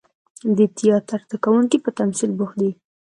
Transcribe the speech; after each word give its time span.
د 0.57 0.59
تیاتر 0.77 1.19
زده 1.27 1.37
کوونکي 1.45 1.77
په 1.81 1.89
تمثیل 1.99 2.31
بوخت 2.37 2.55
دي. 2.61 2.71